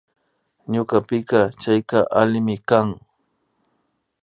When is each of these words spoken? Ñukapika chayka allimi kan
Ñukapika 0.71 1.39
chayka 1.61 1.99
allimi 2.19 2.55
kan 2.69 2.87